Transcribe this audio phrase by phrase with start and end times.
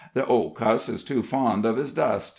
[0.15, 2.29] "The old cuss is too fond uv his dust.